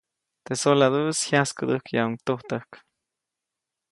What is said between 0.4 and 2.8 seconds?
Teʼ soladuʼis jyaskädäjkäyuʼuŋ tujtäjk.